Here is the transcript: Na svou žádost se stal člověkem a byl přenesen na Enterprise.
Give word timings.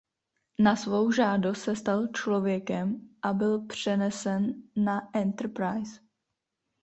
Na 0.59 0.75
svou 0.75 1.11
žádost 1.11 1.61
se 1.61 1.75
stal 1.75 2.07
člověkem 2.07 3.09
a 3.21 3.33
byl 3.33 3.65
přenesen 3.65 4.53
na 4.75 5.09
Enterprise. 5.17 5.99